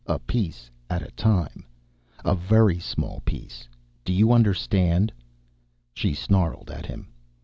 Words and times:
A 0.07 0.17
piece 0.17 0.71
at 0.89 1.03
a 1.03 1.11
time 1.11 1.63
a 2.25 2.33
very 2.33 2.79
small 2.79 3.21
piece 3.23 3.67
do 4.03 4.11
you 4.11 4.31
understand?" 4.31 5.13
She 5.93 6.15
snarled 6.15 6.71
at 6.71 6.87
him. 6.87 7.09